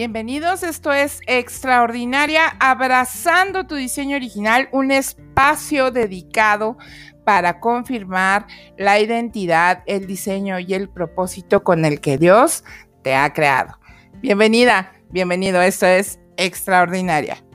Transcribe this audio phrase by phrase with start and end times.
[0.00, 6.78] Bienvenidos, esto es Extraordinaria, abrazando tu diseño original, un espacio dedicado
[7.26, 8.46] para confirmar
[8.78, 12.64] la identidad, el diseño y el propósito con el que Dios
[13.02, 13.78] te ha creado.
[14.22, 17.49] Bienvenida, bienvenido, esto es Extraordinaria.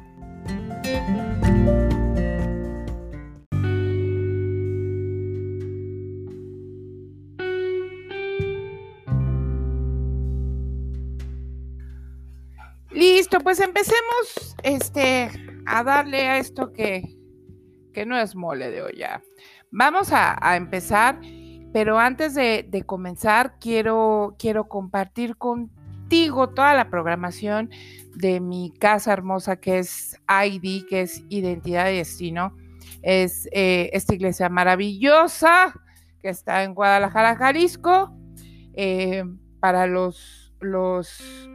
[13.26, 15.32] Listo, pues empecemos este,
[15.66, 17.18] a darle a esto que,
[17.92, 19.24] que no es mole de olla.
[19.72, 21.20] Vamos a, empezar,
[21.74, 27.72] pero antes de, comenzar, quiero, quiero compartir contigo toda la programación
[28.16, 32.56] de mi casa hermosa que es ID, que es Identidad y Destino.
[33.02, 35.74] Es eh, esta iglesia maravillosa
[36.22, 38.16] que está en Guadalajara, Jalisco.
[38.76, 39.24] Eh,
[39.60, 41.50] para los, los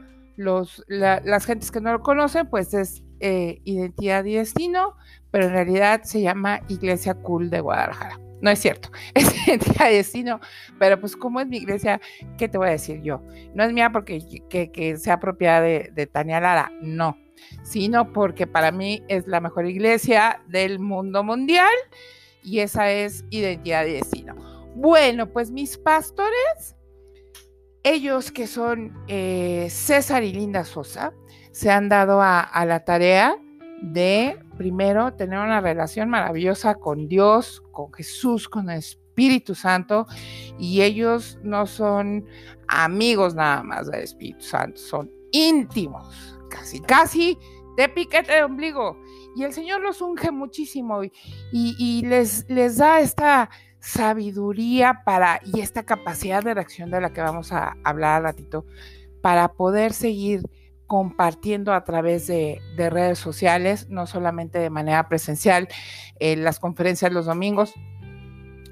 [0.88, 4.96] las gentes que no lo conocen, pues es eh, Identidad y Destino,
[5.30, 8.18] pero en realidad se llama Iglesia Cool de Guadalajara.
[8.40, 10.40] No es cierto, es Identidad y Destino,
[10.78, 12.00] pero pues como es mi iglesia,
[12.38, 13.22] ¿qué te voy a decir yo?
[13.54, 17.18] No es mía porque que, sea propiedad de, de Tania Lara, no,
[17.62, 21.68] sino porque para mí es la mejor iglesia del mundo mundial
[22.42, 24.34] y esa es Identidad y Destino.
[24.74, 26.76] Bueno, pues mis pastores
[27.82, 31.12] ellos que son eh, César y Linda Sosa,
[31.52, 33.36] se han dado a, la tarea
[33.82, 40.06] de, primero, tener una relación maravillosa con Dios, con Jesús, con el Espíritu Santo,
[40.58, 42.24] y ellos no son
[42.68, 47.38] amigos nada más del Espíritu Santo, son íntimos, casi, casi
[47.76, 48.96] de piquete de ombligo.
[49.36, 51.02] Y el Señor los unge muchísimo
[51.52, 53.48] y, les, les da esta
[53.80, 58.66] sabiduría para y esta capacidad de reacción de la que vamos a hablar al ratito
[59.22, 60.42] para poder seguir
[60.86, 65.68] compartiendo a través de, redes sociales, no solamente de manera presencial,
[66.18, 67.72] en las conferencias los domingos,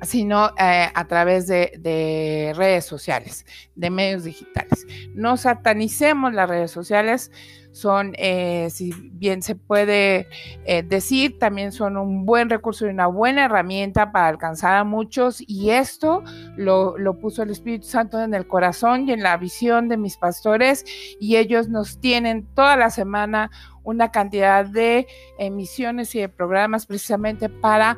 [0.03, 3.47] sino eh, a través de, redes sociales,
[3.77, 4.85] de medios digitales.
[5.15, 7.31] No satanicemos las redes sociales,
[7.73, 10.29] son, eh, si bien se puede
[10.65, 15.43] eh, decir, también son un buen recurso y una buena herramienta para alcanzar a muchos
[15.47, 16.23] y esto
[16.57, 20.85] lo, puso el Espíritu Santo en el corazón y en la visión de mis pastores
[21.21, 23.51] y ellos nos tienen toda la semana
[23.83, 25.07] una cantidad de
[25.39, 27.97] emisiones y de programas precisamente para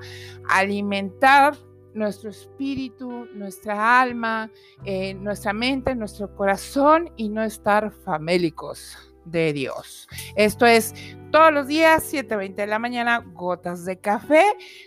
[0.48, 1.54] alimentar
[1.94, 4.50] nuestro espíritu, nuestra alma,
[4.84, 10.08] eh, nuestra mente, nuestro corazón y no estar famélicos de Dios.
[10.36, 10.94] Esto es
[11.30, 14.42] todos los días, 7.20 de la mañana, gotas de café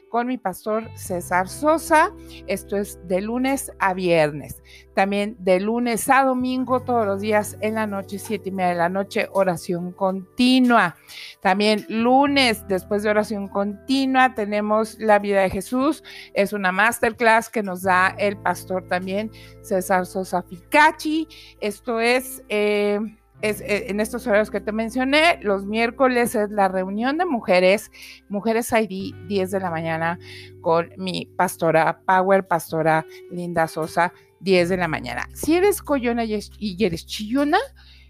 [0.10, 2.12] con mi pastor César Sosa.
[2.48, 4.62] Esto es de lunes a viernes.
[4.94, 8.76] También de lunes a domingo, todos los días en la noche, siete y media de
[8.76, 10.98] la noche, oración continua.
[11.42, 16.04] También lunes, después de oración continua, tenemos la vida de Jesús.
[16.34, 21.26] Es una masterclass que nos da el pastor también César Sosa Ficachi.
[21.62, 22.44] Esto es...
[22.50, 23.00] Eh,
[23.44, 25.38] es, eh, en estos horarios que te mencioné.
[25.42, 27.92] Los miércoles es la reunión de mujeres,
[28.30, 30.18] Mujeres ID, 10 de la mañana,
[30.62, 35.28] con mi pastora Power, pastora Linda Sosa, 10 de la mañana.
[35.34, 37.60] Si eres coyona y eres chillona,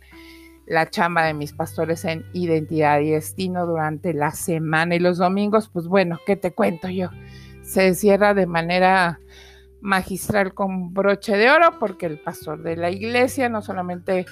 [0.68, 5.70] la chamba de mis pastores en identidad y destino durante la semana y los domingos,
[5.70, 7.10] pues bueno, ¿qué te cuento yo?
[7.64, 9.20] Se cierra de manera
[9.82, 14.26] magistral con broche de oro porque el pastor de la iglesia no solamente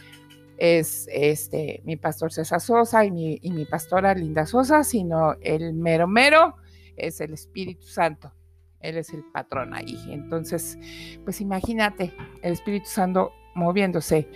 [0.57, 5.73] es este mi pastor César Sosa y mi, y mi pastora Linda Sosa, sino el
[5.73, 6.55] mero mero
[6.97, 8.33] es el Espíritu Santo.
[8.79, 9.97] Él es el patrón ahí.
[10.09, 10.77] Entonces,
[11.23, 14.29] pues imagínate el Espíritu Santo moviéndose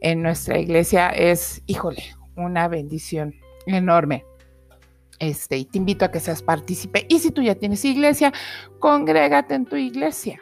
[0.00, 2.02] en nuestra iglesia es, híjole,
[2.36, 3.34] una bendición
[3.66, 4.24] enorme.
[5.18, 7.06] Este, y te invito a que seas partícipe.
[7.08, 8.32] Y si tú ya tienes iglesia,
[8.78, 10.40] congrégate en tu iglesia.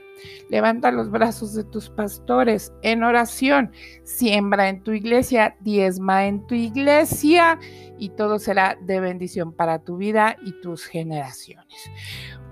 [0.49, 3.73] Levanta los brazos de tus pastores en oración.
[4.05, 7.59] Siembra en tu iglesia, diezma en tu iglesia
[7.99, 11.91] y todo será de bendición para tu vida y tus generaciones.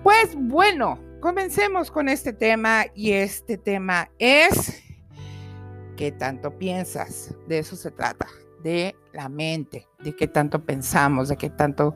[0.03, 4.83] Pues bueno, comencemos con este tema y este tema es
[5.97, 7.35] ¿qué tanto piensas?
[7.47, 8.27] De eso se trata
[8.62, 11.94] de la mente, de qué tanto pensamos, de qué tanto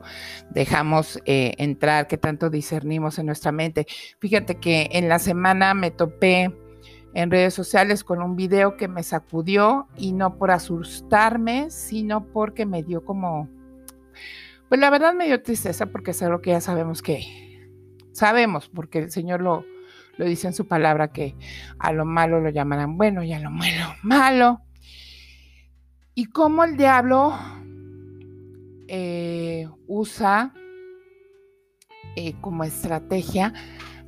[0.49, 3.87] dejamos eh, entrar, qué tanto discernimos en nuestra mente.
[4.19, 6.53] Fíjate que en la semana me topé
[7.13, 12.65] en redes sociales con un video que me sacudió y no por asustarme, sino porque
[12.65, 13.49] me dio como,
[14.69, 17.69] pues la verdad me dio tristeza porque es algo que ya sabemos que,
[18.11, 19.65] sabemos, porque el Señor lo,
[20.17, 21.35] lo dice en su palabra que
[21.79, 24.61] a lo malo lo llamarán bueno y a lo malo malo
[26.17, 27.37] y cómo el diablo
[28.87, 30.51] eh, usa
[32.15, 33.53] eh, como estrategia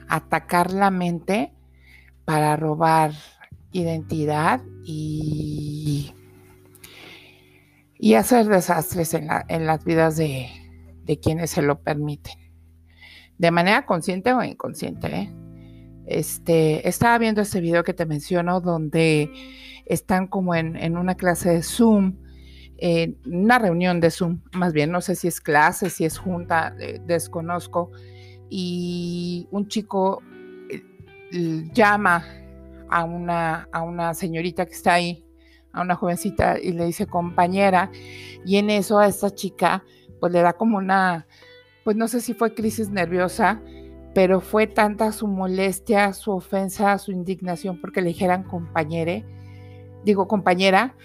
[0.08, 1.54] atacar la mente
[2.26, 3.12] para robar
[3.74, 6.16] identidad y,
[8.00, 9.28] y hacer desastres en,
[9.68, 10.50] las vidas de,
[11.22, 12.34] quienes se lo permiten.
[13.38, 15.16] De manera consciente o inconsciente.
[15.16, 15.34] ¿eh?
[16.08, 19.32] Este, estaba viendo este video que te menciono donde
[19.90, 22.16] están como en, una clase de Zoom,
[22.78, 26.76] en una reunión de Zoom, más bien, no sé si es clase, si es junta,
[26.80, 27.92] eh, desconozco,
[28.50, 30.22] y un chico
[30.70, 32.24] eh, llama
[32.88, 35.26] a una, a una señorita que está ahí,
[35.74, 37.92] a una jovencita, y le dice compañera,
[38.46, 39.84] y en eso a esta chica,
[40.20, 41.26] pues le da como una,
[41.84, 43.60] pues no sé si fue crisis nerviosa,
[44.14, 49.26] pero fue tanta su molestia, su ofensa, su indignación porque le dijeran compañere,
[50.04, 50.96] digo compañera,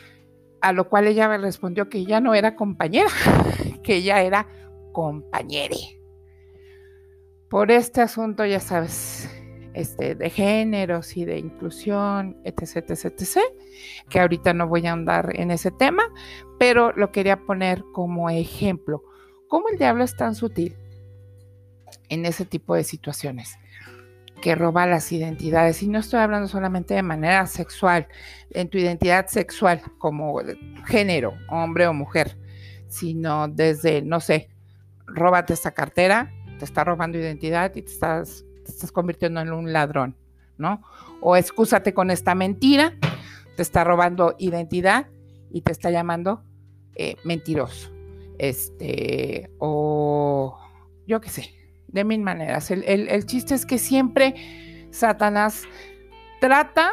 [0.61, 3.11] a lo cual ella me respondió que ella no era compañera,
[3.83, 4.47] que ella era
[4.93, 6.01] compañere.
[7.49, 9.29] Por este asunto, ya sabes,
[9.75, 13.39] este, de géneros y de inclusión, etc, etc, etc,
[14.09, 16.05] que ahorita no voy a andar en ese tema,
[16.59, 19.03] pero lo quería poner como ejemplo.
[19.49, 20.77] ¿Cómo el diablo es tan sutil
[22.09, 23.57] en ese tipo de situaciones?
[24.41, 25.83] Que roba las identidades.
[25.83, 28.09] Y no estoy hablando solamente de manera sexual,
[28.51, 30.41] en tu identidad sexual como
[30.87, 32.37] género, hombre o mujer,
[32.89, 34.51] sino desde, no sé,
[35.07, 39.73] róbate esta cartera, te está robando identidad y te estás, te estás convirtiendo en un
[39.73, 40.17] ladrón,
[40.59, 40.83] ¿no?
[41.21, 42.95] O excúsate con esta mentira,
[43.57, 45.09] te está robando identidad
[45.51, 46.45] y te está llamando
[46.95, 47.91] eh, mentiroso.
[48.39, 50.59] Este, o
[51.07, 51.55] yo qué sé,
[51.95, 52.71] de mil maneras.
[52.73, 54.35] El, chiste es que siempre
[54.91, 55.63] Satanás
[56.41, 56.91] trata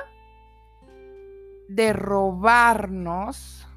[1.68, 3.68] de robarnos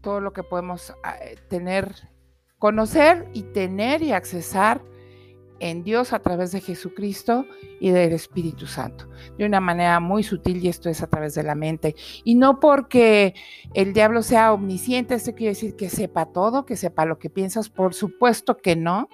[0.00, 1.94] todo lo que podemos eh, tener,
[2.58, 4.82] conocer y tener y accesar
[5.60, 7.46] en Dios a través de Jesucristo
[7.78, 11.42] y del Espíritu Santo, de una manera muy sutil y esto es a través de
[11.42, 11.94] la mente.
[12.24, 13.34] Y no porque
[13.74, 17.68] el diablo sea omnisciente, esto quiere decir que sepa todo, que sepa lo que piensas,
[17.68, 19.08] por supuesto que no,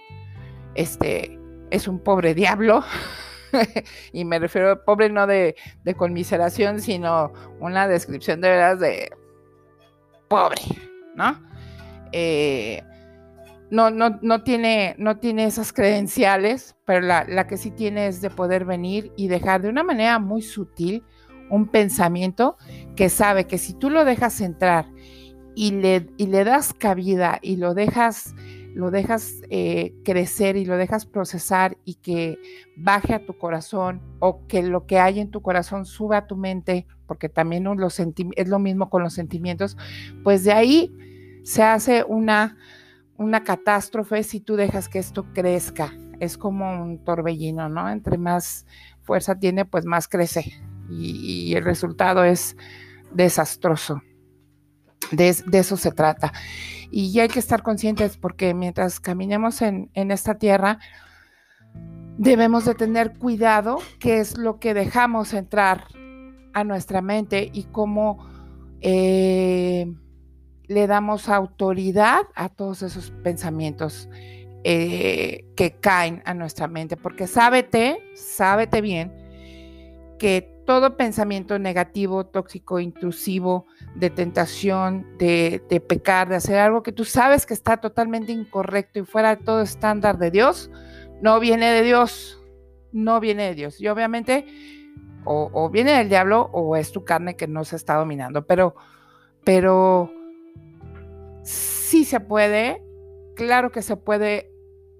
[0.79, 1.37] este,
[1.71, 2.85] es un pobre diablo.
[4.13, 5.57] y me refiero a pobre no de,
[5.97, 9.11] conmiseración, sino una descripción de veras de
[10.29, 10.63] pobre,
[11.17, 11.43] ¿no?
[12.13, 12.83] Eh,
[13.71, 18.21] no, no, no, tiene, no tiene esas credenciales, pero la, la, que sí tiene es
[18.21, 21.03] de poder venir y dejar de una manera muy sutil
[21.51, 22.57] un pensamiento
[22.95, 24.87] que sabe que si tú lo dejas entrar
[25.55, 28.35] y le, y le das cabida y lo dejas
[28.79, 32.39] lo dejas eh, crecer y lo dejas procesar y que
[32.77, 36.37] baje a tu corazón o que lo que hay en tu corazón suba a tu
[36.37, 37.67] mente, porque también
[38.37, 39.77] es lo mismo con los sentimientos,
[40.23, 40.95] pues de ahí
[41.43, 42.57] se hace una,
[43.17, 45.93] una catástrofe si tú dejas que esto crezca.
[46.21, 47.91] Es como un torbellino, ¿no?
[47.91, 48.65] Entre más
[49.03, 50.53] fuerza tiene, pues más crece
[50.89, 52.57] y, el resultado es
[53.13, 54.03] desastroso.
[55.11, 56.33] De, de eso se trata.
[56.90, 60.78] Y hay que estar conscientes porque mientras caminemos en, esta tierra,
[62.16, 65.85] debemos de tener cuidado qué es lo que dejamos entrar
[66.54, 68.26] a nuestra mente y cómo
[68.80, 69.92] eh,
[70.66, 74.09] le damos autoridad a todos esos pensamientos
[74.64, 79.12] eh, que caen a nuestra mente, porque sábete, sábete bien
[80.18, 87.04] que todo pensamiento negativo, tóxico, intrusivo, de tentación, de, pecar, de hacer algo que tú
[87.04, 90.71] sabes que está totalmente incorrecto y fuera de todo estándar de Dios,
[91.21, 92.42] no viene de Dios,
[92.92, 93.80] no viene de Dios.
[93.80, 94.47] Y obviamente
[95.25, 98.75] o, viene del diablo o es tu carne que no se está dominando, pero,
[99.45, 100.11] pero
[101.42, 102.83] sí se puede,
[103.35, 104.50] claro que se puede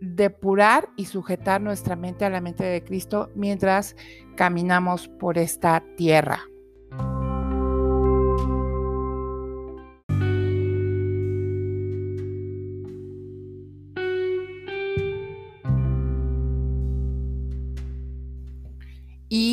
[0.01, 3.97] depurar y sujetar nuestra mente a la mente de Cristo mientras
[4.37, 6.41] caminamos por esta tierra.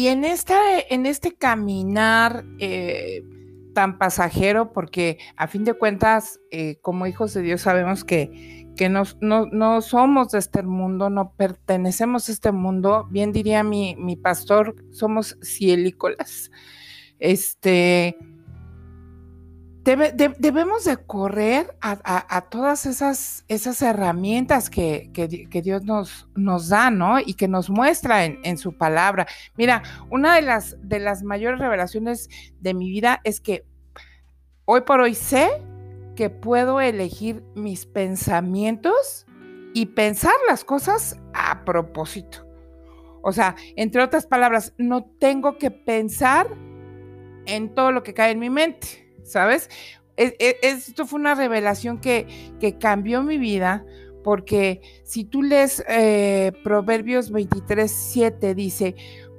[0.08, 0.60] En, esta,
[0.90, 3.24] en este caminar eh,
[3.74, 8.90] tan pasajero, porque a fin de cuentas, eh, como hijos de Dios sabemos que, que
[8.90, 14.16] no, no, somos de este mundo, no pertenecemos a este mundo, bien diría mi, mi
[14.16, 16.52] pastor, somos cielícolas.
[17.20, 18.18] Este,
[19.86, 25.12] debemos de correr a, todas esas, esas herramientas que,
[25.64, 27.20] Dios nos, nos, da, ¿no?
[27.20, 29.28] Y que nos muestra en, su palabra.
[29.56, 33.64] Mira, una de las, de las mayores revelaciones de mi vida es que
[34.66, 35.50] hoy por hoy sé
[36.16, 39.28] que puedo elegir mis pensamientos
[39.76, 42.48] y pensar las cosas a propósito.
[43.22, 46.48] O sea, entre otras palabras, no tengo que pensar
[47.46, 49.70] en todo lo que cae en mi mente ¿sabes?
[50.18, 52.28] E, e, esto fue una revelación que,
[52.60, 53.86] que, cambió mi vida
[54.24, 58.96] porque si tú lees eh, Proverbios 23, 7, dice,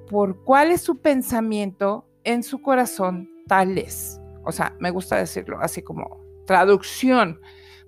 [0.08, 4.20] por cuál es su pensamiento en su corazón, tal es.
[4.44, 7.40] O sea, me gusta decirlo así como traducción,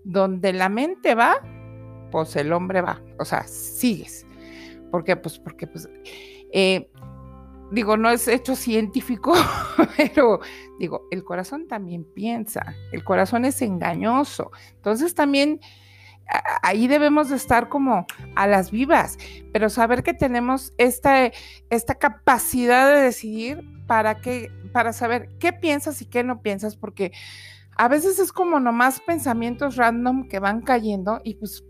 [0.02, 1.36] donde la mente va,
[2.10, 3.00] pues el hombre va.
[3.20, 4.26] O sea, sigues.
[4.90, 5.14] ¿Por qué?
[5.14, 5.88] Pues porque pues,
[6.52, 6.90] eh,
[7.70, 9.34] digo, no es hecho científico,
[9.96, 10.40] pero
[10.78, 14.50] digo, el corazón también piensa, el corazón es engañoso.
[14.76, 15.60] Entonces también
[16.62, 18.06] ahí debemos de estar como
[18.36, 19.18] a las vivas,
[19.52, 21.30] pero saber que tenemos esta,
[21.70, 27.12] esta capacidad de decidir para qué, para saber qué piensas y qué no piensas, porque
[27.76, 31.64] a veces es como nomás pensamientos random que van cayendo y pues,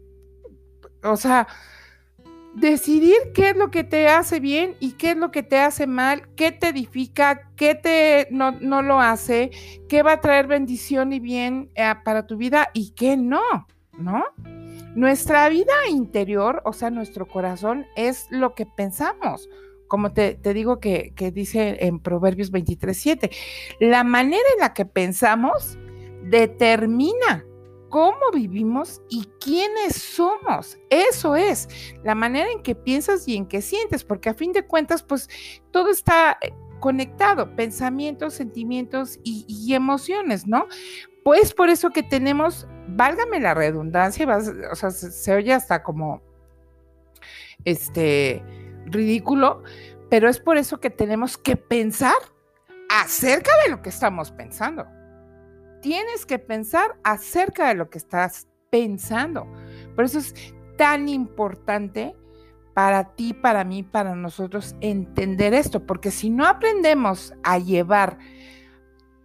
[1.03, 1.47] o sea,
[2.55, 5.87] decidir qué es lo que te hace bien y qué es lo que te hace
[5.87, 9.51] mal, qué te edifica, qué te no, no lo hace,
[9.89, 13.43] qué va a traer bendición y bien eh, para tu vida y qué no,
[13.99, 14.25] ¿no?
[14.95, 19.49] Nuestra vida interior, o sea, nuestro corazón, es lo que pensamos.
[19.87, 23.31] Como te, te digo que, que, dice en Proverbios 23.7,
[23.81, 25.79] la manera en la que pensamos
[26.25, 27.45] determina
[27.89, 30.79] cómo vivimos y quiénes somos.
[30.91, 31.69] Eso es
[32.03, 35.29] la manera en que piensas y en que sientes, porque a fin de cuentas, pues
[35.71, 40.67] todo está eh, conectado, pensamientos, sentimientos y, emociones, ¿no?
[41.25, 44.27] Pues por eso que tenemos, válgame la redundancia,
[44.71, 46.23] o sea, se, se oye hasta como,
[47.65, 48.43] este,
[48.87, 49.63] ridículo,
[50.09, 52.17] pero es por eso que tenemos que pensar
[52.89, 54.87] acerca de lo que estamos pensando
[55.81, 59.47] tienes que pensar acerca de lo que estás pensando.
[59.95, 60.35] Por eso es
[60.77, 62.15] tan importante
[62.75, 68.19] para ti, para mí, para nosotros entender esto, porque si no aprendemos a llevar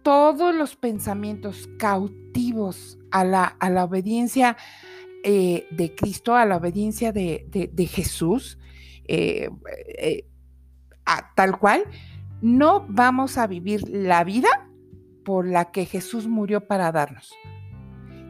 [0.02, 4.56] todos los pensamientos cautivos a la, a la obediencia
[5.22, 8.58] eh, de Cristo, a la obediencia de, Jesús,
[9.06, 9.48] eh,
[9.96, 10.26] eh,
[11.34, 11.84] tal cual,
[12.42, 14.63] no vamos a vivir la vida
[15.24, 17.32] por la que Jesús murió para darnos.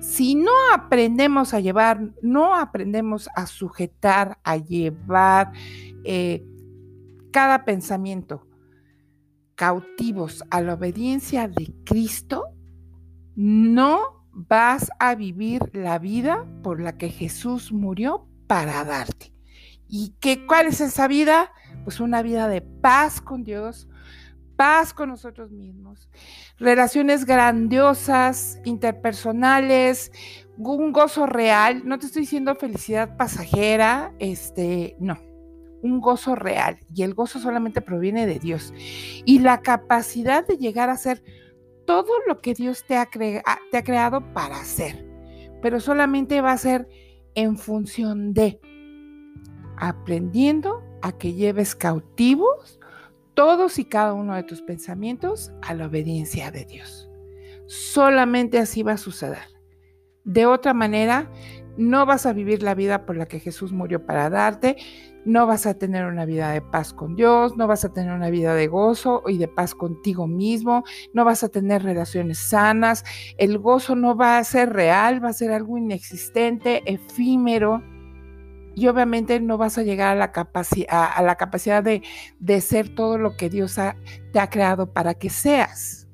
[0.01, 5.53] Si no aprendemos a llevar, no aprendemos a sujetar, a llevar
[6.05, 6.45] eh,
[7.31, 8.47] cada pensamiento
[9.55, 12.49] cautivos a la obediencia de Cristo,
[13.35, 19.33] no vas a vivir la vida por la que Jesús murió para darte.
[19.89, 21.51] ¿Y qué, cuál es esa vida?
[21.85, 23.89] Pues una vida de paz con Dios,
[24.57, 26.09] paz con nosotros mismos,
[26.59, 30.13] relaciones grandiosas, interpersonales,
[30.59, 31.83] un gozo real.
[31.85, 35.19] No te estoy diciendo felicidad pasajera, este, no,
[35.83, 36.79] un gozo real.
[36.95, 38.73] Y el gozo solamente proviene de Dios.
[39.25, 41.23] Y la capacidad de llegar a ser
[41.87, 43.09] todo lo que Dios te ha,
[43.47, 45.07] ah, te ha creado para hacer.
[45.61, 46.89] Pero solamente va a ser
[47.35, 48.61] en función de
[49.77, 52.79] aprendiendo a que lleves cautivos
[53.35, 57.09] todos y cada uno de tus pensamientos a la obediencia de Dios.
[57.67, 59.55] Solamente así va a suceder.
[60.25, 61.31] De otra manera,
[61.77, 64.77] no vas a vivir la vida por la que Jesús murió para darte,
[65.25, 68.31] no vas a tener una vida de paz con Dios, no vas a tener una
[68.31, 73.05] vida de gozo y de paz contigo mismo, no vas a tener relaciones sanas,
[73.39, 77.83] el gozo no va a ser real, va a ser algo inexistente, efímero.
[78.75, 80.33] Y obviamente no vas a llegar a la,
[80.89, 82.03] a la capacidad de,
[82.39, 83.77] de, ser todo lo que Dios
[84.33, 86.09] te ha creado para que seas.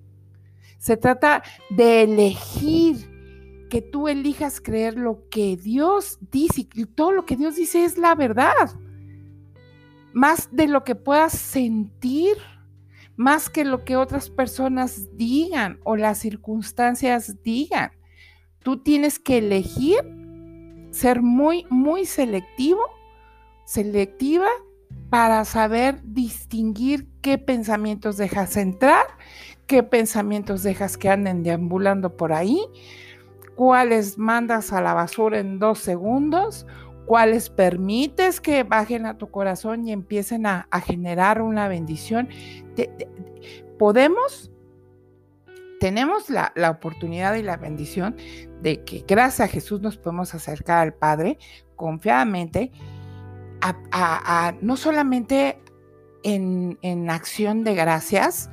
[0.79, 3.11] Se trata de elegir
[3.71, 7.97] que tú elijas creer lo que Dios dice y todo lo que Dios dice es
[7.97, 8.71] la verdad.
[10.12, 12.37] Más de lo que puedas sentir,
[13.17, 17.93] más que lo que otras personas digan o las circunstancias digan.
[18.59, 20.19] Tú tienes que elegir
[20.90, 22.82] ser muy, muy selectivo,
[23.64, 24.49] selectiva
[25.09, 29.06] para saber distinguir qué pensamientos dejas entrar,
[29.66, 32.61] qué pensamientos dejas que anden deambulando por ahí,
[33.56, 36.66] cuáles mandas a la basura en dos segundos,
[37.06, 42.28] cuáles permites que bajen a tu corazón y empiecen a, generar una bendición.
[43.78, 44.52] podemos,
[45.80, 48.14] tenemos la, oportunidad y la bendición
[48.60, 51.38] de que gracias a Jesús nos podemos acercar al Padre
[51.75, 52.70] confiadamente,
[53.62, 55.58] a, no solamente
[56.22, 58.50] en, en acción de gracias,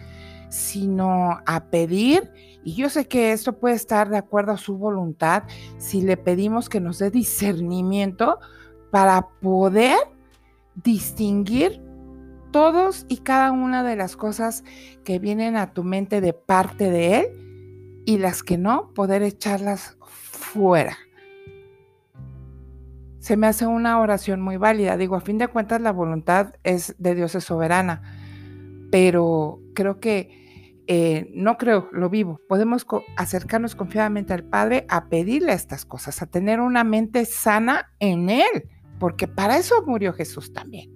[0.49, 2.31] sino a pedir.
[2.63, 5.43] Y yo sé que esto puede estar de acuerdo a su voluntad
[5.77, 8.39] si le pedimos que nos dé discernimiento
[8.89, 9.97] para poder
[10.75, 11.81] distinguir
[12.57, 14.63] todos y cada una de las cosas
[15.03, 19.95] que vienen a tu mente de parte de Él y las que no, poder echarlas
[20.01, 20.97] fuera.
[23.19, 24.97] Se me hace una oración muy válida.
[24.97, 28.01] Digo, a fin de cuentas la voluntad es de Dios es soberana,
[28.89, 32.41] pero creo que eh, no creo, lo vivo.
[32.49, 32.87] Podemos
[33.17, 38.67] acercarnos confiadamente al Padre a pedirle estas cosas, a tener una mente sana en Él,
[38.97, 40.91] porque para eso murió Jesús también,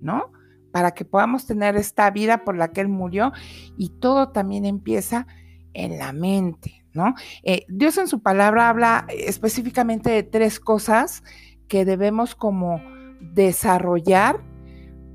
[0.00, 0.32] ¿no?
[0.72, 3.32] Para que podamos tener esta vida por la que Él murió
[3.76, 5.26] y todo también empieza
[5.72, 7.14] en la mente, ¿no?
[7.42, 11.22] Eh, Dios en su palabra habla específicamente de tres cosas
[11.68, 12.80] que debemos como
[13.20, 14.40] desarrollar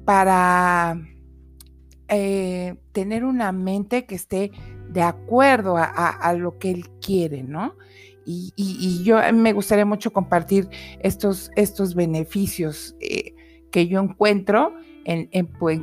[0.05, 0.99] para
[2.07, 4.51] eh, tener una mente que esté
[4.89, 7.75] de acuerdo a, lo que él quiere, ¿no?
[8.25, 10.67] Y, yo me gustaría mucho compartir
[10.99, 13.33] estos, estos beneficios eh,
[13.71, 14.73] que yo encuentro
[15.05, 15.27] en,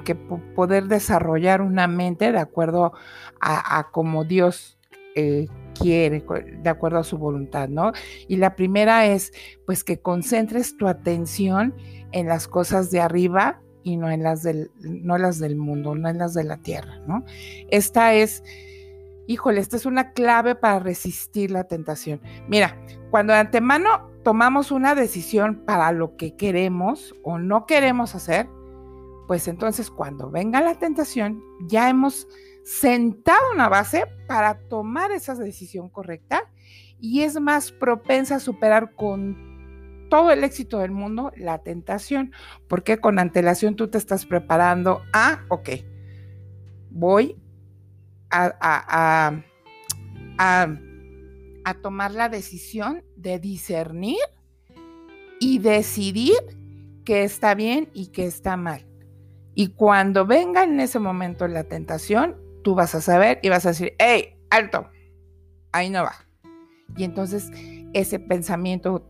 [0.05, 2.93] que poder desarrollar una mente de acuerdo
[3.41, 4.79] a, como Dios
[5.15, 5.47] eh,
[5.79, 6.25] quiere,
[6.63, 7.93] de acuerdo a su voluntad, ¿no?
[8.27, 9.33] Y la primera es,
[9.67, 11.75] pues, que concentres tu atención
[12.13, 16.09] en las cosas de arriba y no en las del, no las del mundo, no
[16.09, 17.25] en las de la tierra, ¿no?
[17.71, 18.43] Esta es,
[19.27, 22.21] híjole, esta es una clave para resistir la tentación.
[22.49, 22.77] Mira,
[23.11, 28.49] cuando de antemano tomamos una decisión para lo que queremos o no queremos hacer,
[29.29, 32.27] pues entonces cuando venga la tentación, ya hemos
[32.65, 36.51] sentado una base para tomar esa decisión correcta
[36.99, 42.33] y es más propensa a superar con todo el éxito del mundo, la tentación,
[42.69, 45.69] porque con antelación tú te estás preparando a, ok,
[46.91, 47.37] voy
[48.31, 49.43] a,
[50.39, 54.17] a, tomar la decisión de discernir
[55.39, 56.39] y decidir
[57.05, 58.88] que está bien y que está mal.
[59.61, 63.71] Y cuando venga en ese momento la tentación, tú vas a saber y vas a
[63.71, 64.89] decir, hey, alto,
[65.73, 66.15] ahí no va.
[66.97, 67.51] Y entonces
[67.93, 69.05] ese pensamiento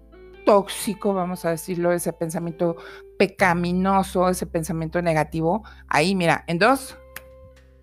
[0.46, 2.76] tóxico, vamos a decirlo, ese pensamiento
[3.18, 6.96] pecaminoso, ese pensamiento negativo, ahí mira, en dos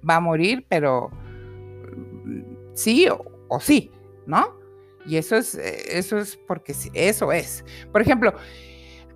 [0.01, 2.41] va a morir, pero mm,
[2.73, 3.07] sí
[3.47, 3.91] o, sí,
[4.25, 4.57] ¿no?
[5.05, 7.63] Y eso es, eh, eso es porque eso es.
[7.91, 8.33] Por ejemplo,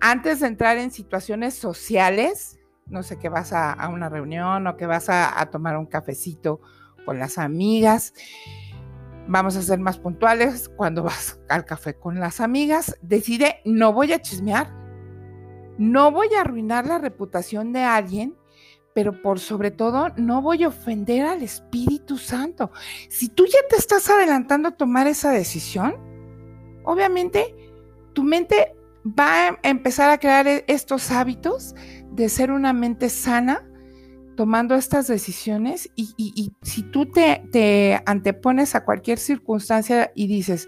[0.00, 4.86] antes de entrar en situaciones sociales, no sé, que vas a, una reunión o que
[4.86, 6.60] vas a tomar un cafecito
[7.04, 8.14] con las amigas,
[9.26, 14.12] vamos a ser más puntuales, cuando vas al café con las amigas, decide, no voy
[14.12, 14.72] a chismear,
[15.78, 18.36] no voy a arruinar la reputación de alguien,
[18.92, 22.70] pero por sobre todo no voy a ofender al Espíritu Santo.
[23.08, 25.94] Si tú ya te estás adelantando a tomar esa decisión,
[26.84, 27.54] obviamente
[28.12, 28.74] tu mente
[29.06, 31.74] va a empezar a crear e-, estos hábitos
[32.12, 33.62] de ser una mente sana,
[34.36, 40.66] tomando estas decisiones y, si tú te, antepones a cualquier circunstancia y dices,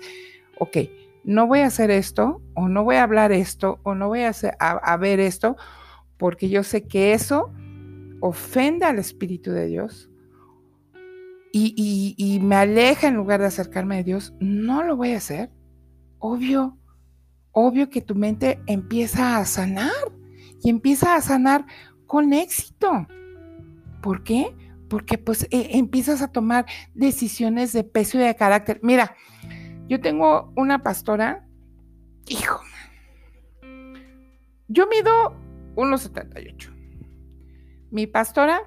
[0.59, 0.76] ok,
[1.24, 4.33] no voy a hacer esto o no voy a hablar esto o no voy a,
[4.59, 5.57] a, ver esto
[6.18, 7.50] porque yo sé que eso
[8.20, 10.11] ofende al Espíritu de Dios
[11.50, 15.50] y, y, me aleja en lugar de acercarme a Dios, no lo voy a hacer.
[16.18, 16.78] obvio,
[17.52, 19.90] obvio que tu mente empieza a sanar
[20.62, 21.66] y empieza a sanar
[22.07, 23.07] con éxito.
[24.01, 24.55] ¿Por qué?
[24.88, 28.81] Porque pues e, empiezas a tomar decisiones de peso y de carácter.
[28.83, 29.16] Mira,
[29.88, 31.46] yo tengo una pastora,
[32.27, 32.61] hijo,
[34.68, 35.37] yo mido
[35.77, 36.70] 1,78.
[37.90, 38.62] Mi pastora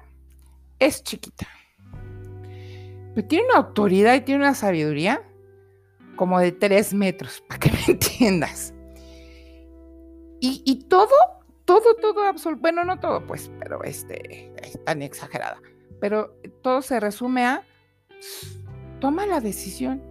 [0.78, 1.48] es chiquita,
[3.14, 5.22] pero tiene una autoridad y tiene una sabiduría
[6.16, 8.72] como de 3 metros, para que me entiendas.
[10.40, 11.10] Y, todo,
[11.66, 15.60] todo, todo, absoluto, bueno, no todo, pues, pero este, es tan exagerada,
[16.00, 17.66] pero todo se resume a,
[19.00, 20.02] toma la decisión.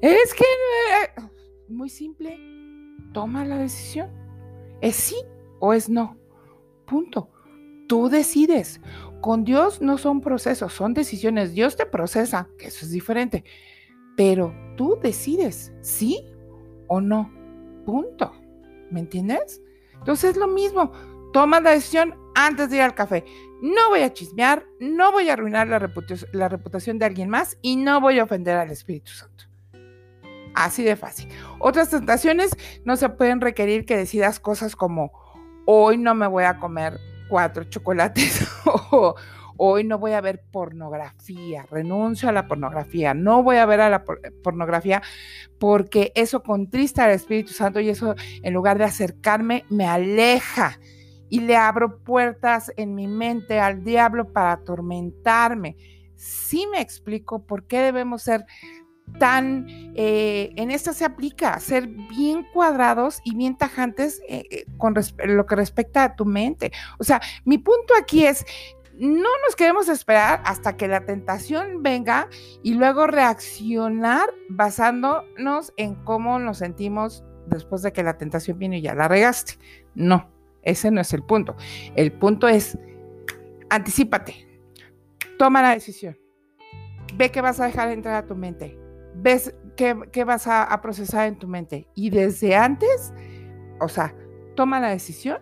[0.00, 1.22] Es que, eh,
[1.68, 2.38] muy simple,
[3.12, 4.10] toma la decisión.
[4.80, 5.16] Es sí
[5.60, 6.16] o es no.
[6.86, 7.30] Punto.
[7.88, 8.80] Tú decides.
[9.20, 11.54] Con Dios no son procesos, son decisiones.
[11.54, 13.44] Dios te procesa, que eso es diferente.
[14.16, 16.24] Pero tú decides sí
[16.88, 17.32] o no.
[17.84, 18.32] Punto.
[18.90, 19.62] ¿Me entiendes?
[19.98, 20.92] Entonces es lo mismo.
[21.32, 23.24] Toma la decisión antes de ir al café.
[23.60, 25.90] No voy a chismear, no voy a arruinar la,
[26.32, 29.44] la reputación de alguien más y no voy a ofender al Espíritu Santo.
[30.54, 31.28] Así de fácil.
[31.58, 35.12] Otras tentaciones no se pueden requerir que decidas cosas como
[35.66, 38.46] hoy no me voy a comer cuatro chocolates
[38.90, 39.14] o
[39.56, 43.90] hoy no voy a ver pornografía, renuncio a la pornografía, no voy a ver a
[43.90, 44.04] la
[44.42, 45.02] pornografía
[45.58, 50.78] porque eso contrista al Espíritu Santo y eso en lugar de acercarme me aleja
[51.28, 55.76] y le abro puertas en mi mente al diablo para atormentarme.
[56.14, 58.46] Sí me explico por qué debemos ser
[59.18, 64.94] tan, eh, en esta se aplica, ser bien cuadrados y bien tajantes eh, eh, con
[65.24, 66.72] lo que respecta a tu mente.
[66.98, 68.44] O sea, mi punto aquí es,
[68.98, 72.28] no nos queremos esperar hasta que la tentación venga
[72.62, 78.82] y luego reaccionar basándonos en cómo nos sentimos después de que la tentación viene y
[78.82, 79.54] ya la regaste.
[79.94, 80.30] No,
[80.62, 81.56] ese no es el punto.
[81.94, 82.78] El punto es,
[83.70, 84.46] anticipate,
[85.38, 86.18] toma la decisión,
[87.14, 88.78] ve que vas a dejar entrar a tu mente
[89.16, 91.88] ves qué, vas a, procesar en tu mente.
[91.94, 93.12] Y desde antes,
[93.80, 94.14] o sea,
[94.54, 95.38] toma la decisión,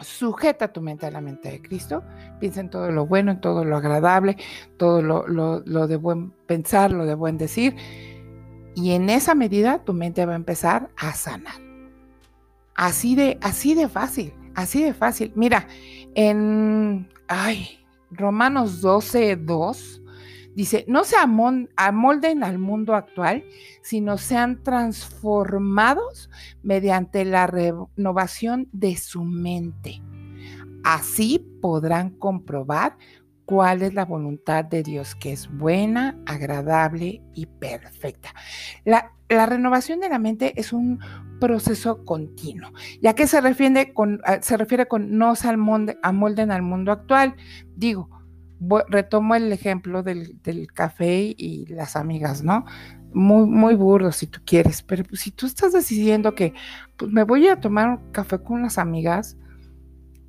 [0.00, 2.02] sujeta tu mente a la mente de Cristo,
[2.40, 4.36] piensa en todo lo bueno, en todo lo agradable,
[4.76, 7.76] todo lo, de buen pensar, lo de buen decir.
[8.74, 11.60] Y en esa medida tu mente va a empezar a sanar.
[12.74, 15.32] Así de, así de fácil, así de fácil.
[15.34, 15.66] Mira,
[16.14, 17.78] en ay,
[18.10, 20.02] Romanos 12, 2
[20.56, 23.44] Dice, no se amolden al mundo actual,
[23.82, 26.30] sino sean transformados
[26.62, 30.00] mediante la renovación de su mente.
[30.82, 32.96] Así podrán comprobar
[33.44, 38.34] cuál es la voluntad de Dios, que es buena, agradable y perfecta.
[38.86, 41.00] La, renovación de la mente es un
[41.38, 42.72] proceso continuo.
[43.02, 47.36] ¿Ya que se refiere con, se refiere con no se amolden al mundo actual?
[47.74, 48.15] Digo,
[48.88, 50.38] retomo el ejemplo del,
[50.72, 52.64] café y las amigas, ¿no?
[53.12, 56.52] Muy, muy burdo si tú quieres, pero pues, si tú estás decidiendo que
[56.96, 59.36] pues, me voy a tomar un café con unas amigas,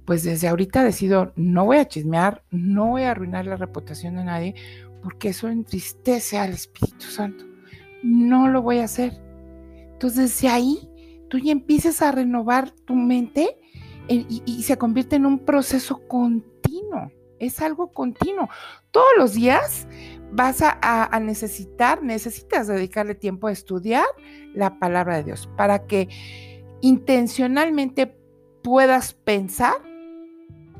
[0.05, 4.23] pues desde ahorita decido, no voy a chismear, no voy a arruinar la reputación de
[4.23, 4.55] nadie,
[5.03, 7.45] porque eso entristece al Espíritu Santo.
[8.03, 9.21] No lo voy a hacer.
[9.91, 10.89] Entonces, de ahí
[11.29, 13.57] tú ya empiezas a renovar tu mente
[14.07, 18.49] eh, y se convierte en un proceso continuo es algo continuo.
[18.91, 19.87] Todos los días
[20.31, 24.05] vas a, necesitar, necesitas dedicarle tiempo a estudiar
[24.53, 26.09] la palabra de Dios para que
[26.81, 28.17] intencionalmente
[28.63, 29.75] puedas pensar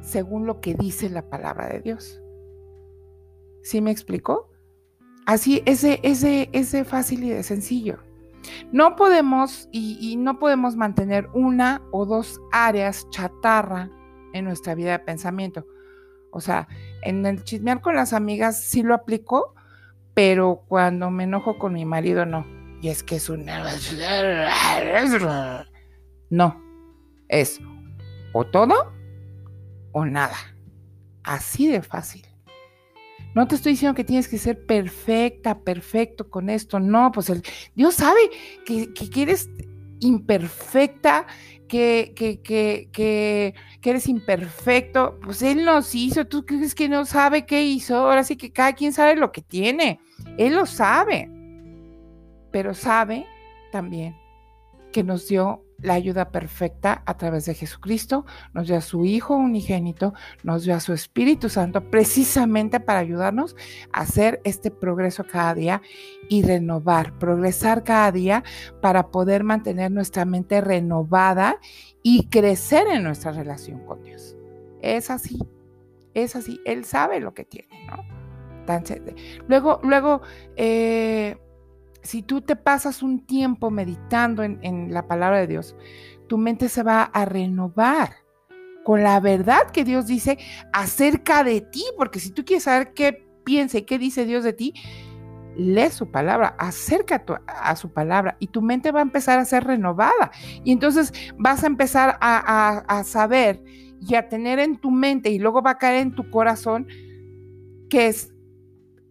[0.02, 2.22] según lo que dice la palabra de Dios.
[3.64, 4.50] ¿Sí me explico?
[5.26, 8.00] Así, ese, ese, ese fácil y de sencillo.
[8.72, 13.92] No podemos y no podemos mantener una o dos áreas chatarra
[14.34, 15.66] en nuestra vida de pensamiento
[16.38, 16.68] o sea,
[17.02, 19.56] en el chismear con las amigas sí lo aplico,
[20.14, 22.46] pero cuando me enojo con mi marido no.
[22.80, 23.66] Y es que es una...
[26.30, 26.62] No,
[27.28, 27.60] es
[28.34, 28.94] o todo
[29.94, 30.36] o nada.
[31.24, 32.24] Así de fácil.
[33.34, 36.80] No te estoy diciendo que tienes que ser perfecta, perfecto con esto.
[36.80, 37.32] No, pues
[37.74, 38.20] Dios sabe
[38.64, 39.50] que, que, que eres
[40.00, 41.26] imperfecta,
[41.68, 43.54] que, que, que, que,
[43.90, 48.36] eres imperfecto, pues Él nos hizo, tú crees que no sabe qué hizo, ahora sí
[48.36, 50.00] que cada quien sabe lo que tiene,
[50.38, 51.30] Él lo sabe,
[52.52, 53.26] pero sabe
[53.72, 54.16] también
[54.92, 59.36] que nos dio la ayuda perfecta a través de Jesucristo, nos dio a su Hijo
[59.36, 60.14] unigénito,
[60.44, 63.56] nos dio a su Espíritu Santo precisamente para ayudarnos
[63.92, 65.82] a hacer este progreso cada día
[66.30, 68.44] y renovar, progresar cada día
[68.82, 71.60] para poder mantener nuestra mente renovada
[72.04, 74.36] y crecer en nuestra relación con Dios.
[74.82, 75.40] Es así,
[76.14, 78.18] es así, Él sabe lo que tiene, ¿no?
[79.48, 80.22] luego, luego,
[80.56, 81.38] eh,
[82.08, 85.76] si tú te pasas un tiempo meditando en, la palabra de Dios,
[86.28, 88.12] tu mente se va a renovar
[88.86, 90.38] con la verdad que Dios dice
[90.72, 94.54] acerca de ti, porque si tú quieres saber qué piensa y qué dice Dios de
[94.54, 94.74] ti,
[95.58, 99.66] lee su palabra, acerca a, su palabra y tu mente va a empezar a ser
[99.66, 100.32] renovada.
[100.64, 103.62] Y entonces vas a empezar a, a saber
[104.00, 106.88] y a tener en tu mente y luego va a caer en tu corazón
[107.90, 108.34] que es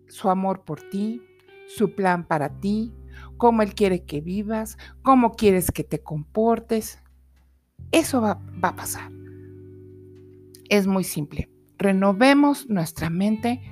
[0.08, 1.20] su amor por ti,
[1.66, 2.92] su plan para ti,
[3.36, 6.98] cómo Él quiere que vivas, cómo quieres que te comportes.
[7.92, 9.10] Eso va, va a pasar.
[10.68, 11.48] Es muy simple.
[11.78, 13.62] Renovemos nuestra mente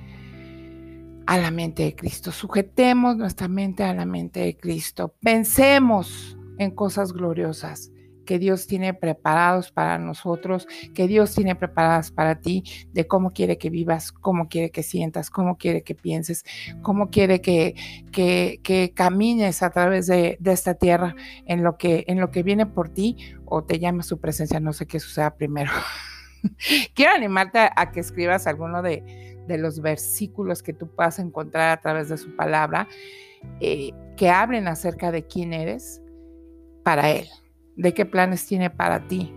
[1.25, 2.31] a la mente de Cristo.
[2.31, 5.15] Sujetemos nuestra mente a la mente de Cristo.
[5.21, 7.91] Pensemos en cosas gloriosas
[8.25, 13.57] que Dios tiene preparados para nosotros, que Dios tiene preparadas para ti, de cómo quiere
[13.57, 16.43] que vivas, cómo quiere que sientas, cómo quiere que pienses,
[16.81, 17.75] cómo quiere que,
[18.11, 22.89] que, camines a través de, esta tierra en lo, que, en lo que viene por
[22.89, 25.71] ti o te llama su presencia, no sé qué suceda primero.
[26.93, 31.81] Quiero animarte a, que escribas alguno de, de, los versículos que tú puedas encontrar a
[31.81, 32.87] través de su palabra,
[33.59, 36.01] eh, que hablen acerca de quién eres
[36.83, 37.27] para Él
[37.75, 39.33] de qué planes tiene para ti,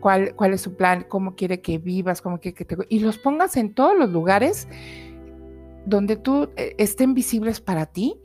[0.00, 2.76] cuál, cuál es su plan, cómo quiere que vivas, cómo quiere que te...
[2.88, 4.68] Y los pongas en todos los lugares
[5.86, 8.20] donde tú eh, estén visibles para ti,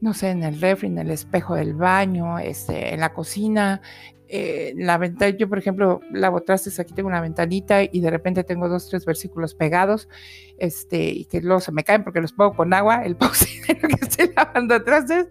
[0.00, 3.80] no sé, en el refri, en el espejo del baño, este, en la cocina,
[4.28, 5.36] eh, la ventana.
[5.36, 9.04] Yo, por ejemplo, lavo trastes, aquí tengo una ventanita y de repente tengo dos, tres
[9.04, 10.08] versículos pegados,
[10.58, 14.04] este, y que luego se me caen porque los pongo con agua, el pausinero que
[14.04, 15.28] estoy lavando trastes,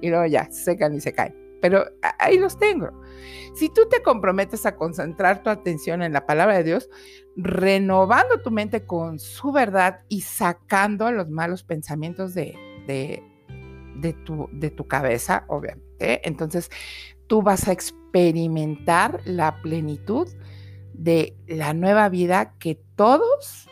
[0.00, 1.84] y luego ya se secan y se caen pero
[2.18, 2.90] ahí los tengo.
[3.54, 6.90] Si tú te comprometes a concentrar tu atención en la palabra de Dios,
[7.36, 12.54] renovando tu mente con su verdad y sacando los malos pensamientos de,
[12.86, 16.70] de, tu, de tu cabeza, obviamente, entonces
[17.26, 20.28] tú vas a experimentar la plenitud
[20.92, 23.68] de la nueva vida que todos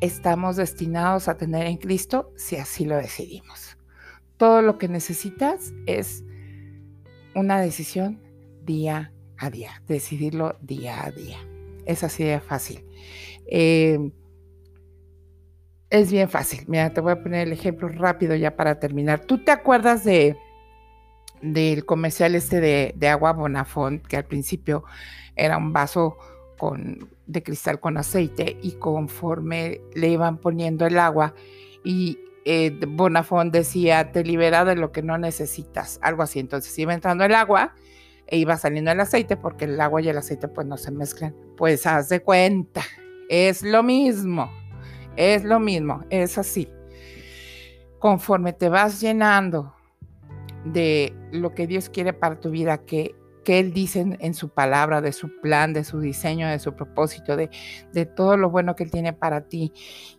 [0.00, 3.76] estamos destinados a tener en Cristo si así lo decidimos.
[4.36, 6.24] Todo lo que necesitas es
[7.38, 8.20] una decisión
[8.64, 11.38] día a día, decidirlo día a día.
[11.86, 12.84] Es así de fácil.
[13.46, 14.12] Em,
[15.90, 16.64] es bien fácil.
[16.66, 19.20] Mira, te voy a poner el ejemplo rápido ya para terminar.
[19.20, 20.36] ¿Tú te acuerdas de
[21.40, 24.82] del comercial este de, agua Bonafont, que al principio
[25.36, 26.16] era un vaso
[26.58, 31.34] con, de cristal con aceite y conforme le iban poniendo el agua
[31.84, 32.18] y
[32.50, 36.38] eh, Bonafont decía, te libera de lo que no necesitas, algo así.
[36.40, 37.74] Entonces iba entrando el agua
[38.26, 41.36] e iba saliendo el aceite porque el agua y el aceite pues no se mezclan.
[41.58, 42.82] Pues haz de cuenta,
[43.28, 44.50] es lo mismo,
[45.16, 46.72] es lo mismo, es así.
[47.98, 49.74] Conforme te vas llenando
[50.64, 53.14] de lo que Dios quiere para tu vida, que
[53.48, 57.34] que Él dice en, su palabra, de su plan, de su diseño, de su propósito,
[57.34, 57.48] de,
[57.94, 59.72] de todo lo bueno que Él tiene para ti.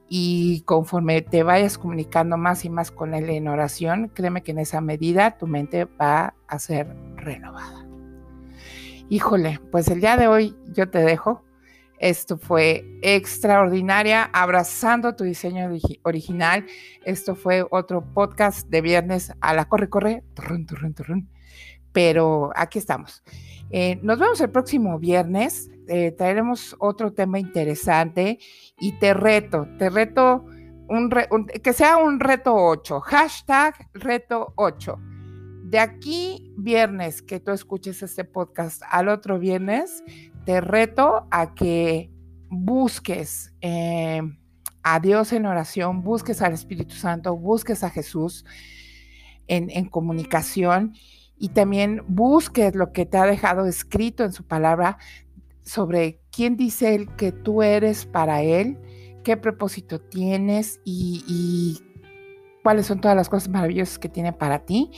[0.10, 4.60] Y conforme te vayas comunicando más y más con Él en oración, créeme que en
[4.60, 7.88] esa medida tu mente va a ser renovada.
[9.08, 11.44] Híjole, pues el día de hoy yo te dejo.
[12.00, 15.70] Esto fue extraordinaria, abrazando tu diseño
[16.04, 16.66] original.
[17.06, 20.24] Esto fue otro podcast de viernes a la corre, corre.
[20.34, 21.30] Turrun, turrun, turrun
[21.92, 23.24] pero aquí estamos.
[23.72, 25.70] Eh, nos vemos el próximo viernes.
[25.88, 28.40] Eh, traeremos otro tema interesante
[28.80, 30.46] y te reto, te reto
[30.88, 31.10] un,
[31.64, 34.98] que sea un reto 8, hashtag reto 8.
[35.64, 40.04] De aquí viernes que tú escuches este podcast al otro viernes,
[40.46, 42.12] te reto a que
[42.50, 44.22] busques eh,
[44.82, 48.46] a Dios en oración, busques al Espíritu Santo, busques a Jesús
[49.48, 50.94] en comunicación
[51.40, 54.98] y también busques lo que te ha dejado escrito en su palabra
[55.64, 58.78] sobre quién dice él que tú eres para él,
[59.24, 61.80] qué propósito tienes y,
[62.62, 64.92] cuáles son todas las cosas maravillosas que tiene para ti.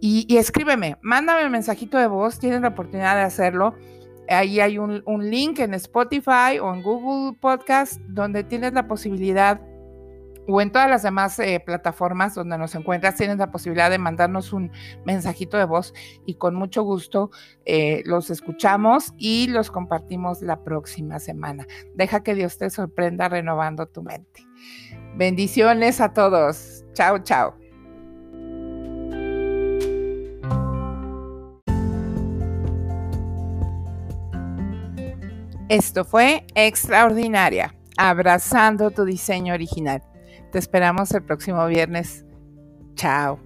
[0.00, 3.74] Y, escríbeme, mándame un mensajito de voz, tienes la oportunidad de hacerlo.
[4.28, 9.60] Ahí hay un, un link en Spotify o en Google Podcast donde tienes la posibilidad
[10.46, 14.52] o en todas las demás eh, plataformas donde nos encuentras, tienes la posibilidad de mandarnos
[14.52, 14.70] un
[15.04, 15.94] mensajito de voz
[16.26, 17.30] y con mucho gusto
[17.64, 21.66] eh, los escuchamos y los compartimos la próxima semana.
[21.94, 24.46] Deja que Dios te sorprenda renovando tu mente.
[25.16, 26.84] Bendiciones a todos.
[26.92, 27.54] Chao, chao.
[35.70, 40.02] Esto fue Extraordinaria, abrazando tu diseño original.
[40.54, 42.24] Te esperamos el próximo viernes.
[42.94, 43.40] Chao.